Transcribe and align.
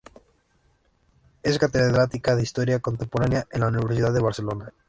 Es 1.43 1.59
catedrática 1.59 2.35
de 2.35 2.41
Historia 2.41 2.79
Contemporánea 2.79 3.45
en 3.51 3.59
la 3.59 3.67
Universidad 3.67 4.11
de 4.11 4.19
Barcelona. 4.19 4.73